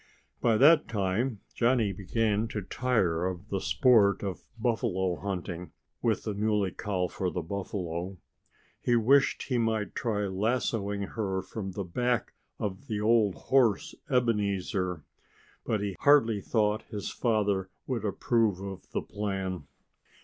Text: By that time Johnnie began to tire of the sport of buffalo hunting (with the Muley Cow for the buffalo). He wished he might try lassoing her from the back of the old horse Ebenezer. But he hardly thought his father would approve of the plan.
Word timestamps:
By 0.41 0.57
that 0.57 0.87
time 0.87 1.41
Johnnie 1.53 1.91
began 1.93 2.47
to 2.47 2.63
tire 2.63 3.23
of 3.27 3.49
the 3.49 3.61
sport 3.61 4.23
of 4.23 4.43
buffalo 4.57 5.17
hunting 5.17 5.73
(with 6.01 6.23
the 6.23 6.33
Muley 6.33 6.71
Cow 6.71 7.07
for 7.07 7.29
the 7.29 7.43
buffalo). 7.43 8.17
He 8.81 8.95
wished 8.95 9.43
he 9.43 9.59
might 9.59 9.93
try 9.93 10.25
lassoing 10.25 11.03
her 11.03 11.43
from 11.43 11.73
the 11.73 11.83
back 11.83 12.33
of 12.57 12.87
the 12.87 12.99
old 12.99 13.35
horse 13.35 13.93
Ebenezer. 14.09 15.03
But 15.67 15.81
he 15.81 15.95
hardly 15.99 16.41
thought 16.41 16.81
his 16.89 17.11
father 17.11 17.69
would 17.85 18.03
approve 18.03 18.59
of 18.59 18.89
the 18.93 19.03
plan. 19.03 19.67